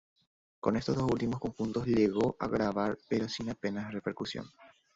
[0.59, 4.47] Con estos dos últimos conjuntos llegó a grabar pero sin apenas repercusión.